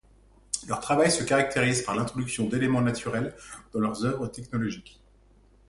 Leur 0.67 0.79
travail 0.79 1.11
se 1.11 1.23
caractérise 1.23 1.83
par 1.83 1.95
l'introduction 1.95 2.47
d'éléments 2.47 2.81
naturels 2.81 3.35
dans 3.71 3.79
leurs 3.81 4.03
œuvres 4.03 4.25
technologiques. 4.27 4.99